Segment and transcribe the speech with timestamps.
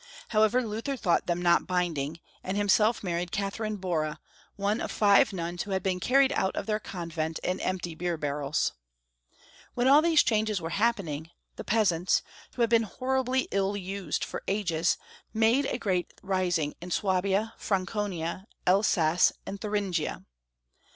[0.29, 4.19] However, Luther thought them not binding, and himself married Katherine Bora,
[4.55, 8.17] one of five nuns who had been carried out of their convent in empty beer
[8.17, 8.73] barrels.
[9.75, 12.23] When all these changes were happening, the peasants,
[12.55, 14.97] who had been horriblj^ ill used for ages,
[15.35, 20.25] made a great rising in Swabia, Franconia, Elsass, and Thuringia.